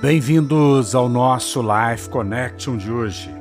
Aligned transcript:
Bem-vindos 0.00 0.94
ao 0.94 1.08
nosso 1.08 1.62
Life 1.62 2.10
Connection 2.10 2.76
de 2.76 2.92
hoje. 2.92 3.34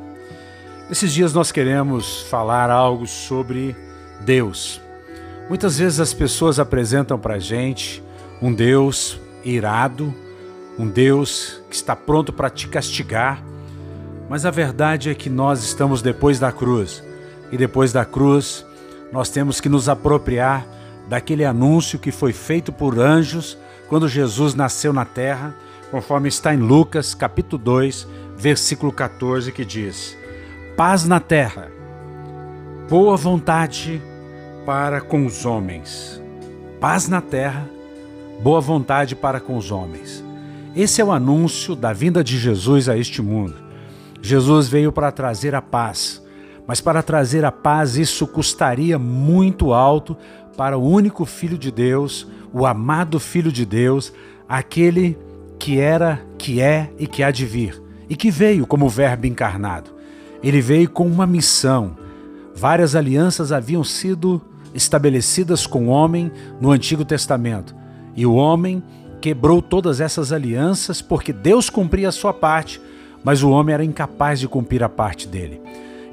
Esses 0.90 1.12
dias 1.12 1.34
nós 1.34 1.52
queremos 1.52 2.22
falar 2.30 2.70
algo 2.70 3.06
sobre 3.06 3.76
Deus. 4.22 4.80
Muitas 5.50 5.80
vezes 5.80 6.00
as 6.00 6.14
pessoas 6.14 6.58
apresentam 6.58 7.20
para 7.20 7.40
gente 7.40 8.02
um 8.42 8.54
Deus 8.54 9.20
irado, 9.44 10.16
um 10.80 10.88
Deus 10.88 11.62
que 11.70 11.76
está 11.76 11.94
pronto 11.94 12.32
para 12.32 12.50
te 12.50 12.70
castigar, 12.70 13.44
mas 14.30 14.46
a 14.46 14.50
verdade 14.50 15.10
é 15.10 15.14
que 15.14 15.30
nós 15.30 15.62
estamos 15.62 16.02
depois 16.02 16.40
da 16.40 16.54
cruz 16.54 17.04
e 17.52 17.58
depois 17.58 17.92
da 17.92 18.06
cruz 18.06 18.66
nós 19.12 19.28
temos 19.30 19.60
que 19.60 19.68
nos 19.68 19.90
apropriar 19.90 20.66
daquele 21.10 21.44
anúncio 21.44 22.00
que 22.00 22.14
foi 22.14 22.32
feito 22.32 22.72
por 22.72 22.98
anjos 22.98 23.58
quando 23.90 24.08
Jesus 24.08 24.56
nasceu 24.56 24.94
na 24.94 25.04
terra 25.04 25.54
conforme 25.92 26.28
está 26.28 26.54
em 26.54 26.58
Lucas, 26.58 27.14
capítulo 27.14 27.62
2, 27.62 28.08
versículo 28.38 28.92
14, 28.92 29.52
que 29.52 29.66
diz: 29.66 30.18
Paz 30.76 31.06
na 31.06 31.20
terra, 31.20 31.72
boa 32.90 33.16
vontade 33.16 34.02
para 34.66 35.02
com 35.02 35.26
os 35.26 35.46
homens. 35.46 36.22
Paz 36.80 37.08
na 37.08 37.22
terra, 37.22 37.68
boa 38.42 38.60
vontade 38.60 39.16
para 39.16 39.40
com 39.40 39.58
os 39.58 39.72
homens. 39.72 40.24
Esse 40.76 41.02
é 41.02 41.06
o 41.06 41.12
anúncio 41.12 41.76
da 41.76 41.94
vinda 41.94 42.24
de 42.24 42.38
Jesus 42.38 42.90
a 42.90 42.98
este 42.98 43.22
mundo. 43.22 43.56
Jesus 44.22 44.68
veio 44.68 44.92
para 44.92 45.12
trazer 45.12 45.56
a 45.56 45.62
paz, 45.62 46.22
mas 46.68 46.82
para 46.82 47.02
trazer 47.02 47.46
a 47.46 47.52
paz 47.52 47.96
isso 47.96 48.28
custaria 48.28 49.00
muito 49.00 49.72
alto 49.74 50.18
para 50.58 50.78
o 50.78 50.84
único 50.84 51.26
Filho 51.26 51.58
de 51.58 51.72
Deus, 51.72 52.28
o 52.52 52.66
amado 52.66 53.20
Filho 53.20 53.52
de 53.52 53.66
Deus, 53.66 54.12
aquele 54.50 55.14
que 55.14 55.26
era, 55.80 56.22
que 56.38 56.62
é 56.62 56.92
e 57.00 57.08
que 57.08 57.24
há 57.24 57.32
de 57.32 57.46
vir, 57.46 57.82
e 58.10 58.16
que 58.16 58.30
veio 58.30 58.68
como 58.68 58.90
Verbo 58.90 59.26
encarnado. 59.26 59.92
Ele 60.44 60.62
veio 60.62 60.90
com 60.90 61.08
uma 61.08 61.26
missão. 61.26 61.98
Várias 62.56 62.96
alianças 62.96 63.52
haviam 63.52 63.84
sido 63.84 64.42
estabelecidas 64.74 65.66
com 65.66 65.88
o 65.88 65.90
homem 65.90 66.32
no 66.62 66.72
Antigo 66.72 67.04
Testamento, 67.04 67.76
e 68.16 68.26
o 68.26 68.36
homem 68.36 68.84
quebrou 69.22 69.62
todas 69.62 70.00
essas 70.00 70.32
alianças 70.32 71.02
porque 71.02 71.34
Deus 71.34 71.70
cumpria 71.70 72.10
a 72.10 72.12
sua 72.12 72.34
parte, 72.34 72.80
mas 73.24 73.42
o 73.42 73.50
homem 73.50 73.74
era 73.74 73.84
incapaz 73.84 74.40
de 74.40 74.48
cumprir 74.48 74.84
a 74.84 74.90
parte 74.90 75.28
dele. 75.28 75.62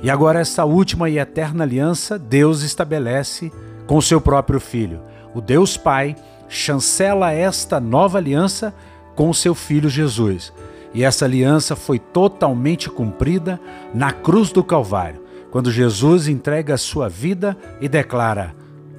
E 0.02 0.10
agora, 0.10 0.40
essa 0.40 0.64
última 0.64 1.10
e 1.10 1.18
eterna 1.18 1.62
aliança, 1.62 2.18
Deus 2.18 2.62
estabelece 2.62 3.52
com 3.86 4.00
seu 4.00 4.20
próprio 4.20 4.58
Filho. 4.58 5.00
O 5.34 5.40
Deus 5.40 5.76
Pai 5.76 6.16
chancela 6.48 7.32
esta 7.32 7.78
nova 7.78 8.18
aliança 8.18 8.74
com 9.14 9.32
seu 9.32 9.54
filho 9.54 9.88
Jesus. 9.88 10.52
E 10.94 11.02
essa 11.02 11.24
aliança 11.24 11.74
foi 11.74 11.98
totalmente 11.98 12.90
cumprida 12.90 13.60
na 13.94 14.12
cruz 14.12 14.50
do 14.50 14.62
Calvário, 14.62 15.22
quando 15.50 15.70
Jesus 15.70 16.28
entrega 16.28 16.74
a 16.74 16.78
sua 16.78 17.08
vida 17.08 17.56
e 17.80 17.88
declara: 17.88 18.54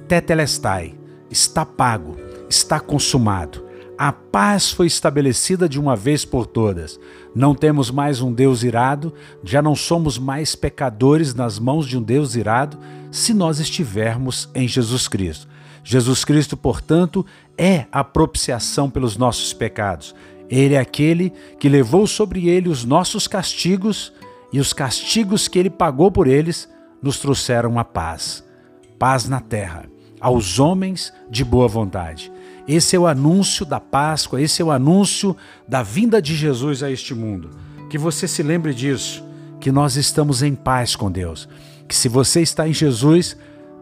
Tetelestai, 0.08 0.94
está 1.30 1.64
pago, 1.64 2.16
está 2.48 2.80
consumado. 2.80 3.64
A 3.96 4.12
paz 4.12 4.72
foi 4.72 4.88
estabelecida 4.88 5.68
de 5.68 5.78
uma 5.78 5.94
vez 5.94 6.24
por 6.24 6.46
todas. 6.46 6.98
Não 7.32 7.54
temos 7.54 7.92
mais 7.92 8.20
um 8.20 8.32
Deus 8.32 8.64
irado, 8.64 9.14
já 9.42 9.62
não 9.62 9.76
somos 9.76 10.18
mais 10.18 10.56
pecadores 10.56 11.32
nas 11.32 11.60
mãos 11.60 11.86
de 11.86 11.96
um 11.96 12.02
Deus 12.02 12.34
irado, 12.34 12.76
se 13.12 13.32
nós 13.32 13.60
estivermos 13.60 14.48
em 14.52 14.66
Jesus 14.66 15.06
Cristo. 15.06 15.46
Jesus 15.84 16.24
Cristo, 16.24 16.56
portanto, 16.56 17.24
é 17.56 17.84
a 17.92 18.02
propiciação 18.02 18.88
pelos 18.88 19.18
nossos 19.18 19.52
pecados. 19.52 20.14
Ele 20.48 20.74
é 20.74 20.78
aquele 20.78 21.30
que 21.60 21.68
levou 21.68 22.06
sobre 22.06 22.48
ele 22.48 22.70
os 22.70 22.84
nossos 22.84 23.28
castigos 23.28 24.12
e 24.52 24.58
os 24.58 24.72
castigos 24.72 25.46
que 25.46 25.58
ele 25.58 25.70
pagou 25.70 26.10
por 26.10 26.26
eles 26.26 26.68
nos 27.02 27.18
trouxeram 27.18 27.78
a 27.78 27.84
paz. 27.84 28.42
Paz 28.98 29.28
na 29.28 29.40
terra, 29.40 29.86
aos 30.18 30.58
homens 30.58 31.12
de 31.30 31.44
boa 31.44 31.68
vontade. 31.68 32.32
Esse 32.66 32.96
é 32.96 32.98
o 32.98 33.06
anúncio 33.06 33.66
da 33.66 33.78
Páscoa, 33.78 34.40
esse 34.40 34.62
é 34.62 34.64
o 34.64 34.70
anúncio 34.70 35.36
da 35.68 35.82
vinda 35.82 36.22
de 36.22 36.34
Jesus 36.34 36.82
a 36.82 36.90
este 36.90 37.14
mundo. 37.14 37.50
Que 37.90 37.98
você 37.98 38.26
se 38.26 38.42
lembre 38.42 38.72
disso, 38.72 39.22
que 39.60 39.70
nós 39.70 39.96
estamos 39.96 40.42
em 40.42 40.54
paz 40.54 40.96
com 40.96 41.10
Deus. 41.10 41.46
Que 41.86 41.94
se 41.94 42.08
você 42.08 42.40
está 42.40 42.66
em 42.66 42.72
Jesus, 42.72 43.36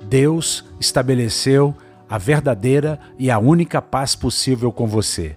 Deus 0.09 0.65
estabeleceu 0.81 1.77
a 2.13 2.19
verdadeira 2.19 3.01
e 3.19 3.31
a 3.31 3.39
única 3.39 3.81
paz 3.81 4.15
possível 4.15 4.71
com 4.71 4.87
você. 4.87 5.35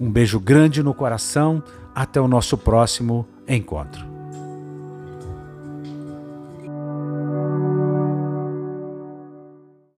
Um 0.00 0.10
beijo 0.10 0.40
grande 0.40 0.82
no 0.82 0.94
coração, 0.94 1.62
até 1.94 2.18
o 2.18 2.26
nosso 2.26 2.56
próximo 2.56 3.28
encontro. 3.46 4.13